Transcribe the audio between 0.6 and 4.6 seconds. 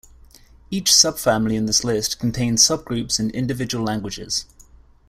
Each subfamily in this list contains subgroups and individual languages.